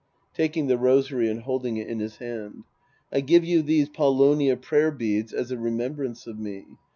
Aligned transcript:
{Taking 0.33 0.65
the 0.65 0.79
rosary 0.79 1.29
and 1.29 1.41
holding 1.43 1.77
it 1.77 1.87
in 1.87 1.99
his 1.99 2.17
hand.) 2.17 2.63
I 3.11 3.21
give 3.21 3.45
you 3.45 3.61
these 3.61 3.87
paulownia 3.87 4.59
prayer 4.59 4.89
beads 4.89 5.31
as 5.31 5.51
a 5.51 5.59
remembrance 5.59 6.25
of 6.25 6.39
me. 6.39 6.65